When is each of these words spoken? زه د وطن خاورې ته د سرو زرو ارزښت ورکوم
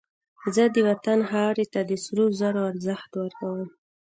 زه 0.55 0.63
د 0.73 0.77
وطن 0.87 1.19
خاورې 1.29 1.65
ته 1.73 1.81
د 1.89 1.91
سرو 2.03 2.25
زرو 2.39 2.61
ارزښت 2.71 3.11
ورکوم 3.21 3.69